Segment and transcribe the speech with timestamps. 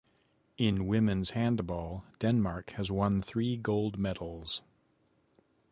[0.57, 4.63] In women's handball Denmark has won three gold medals.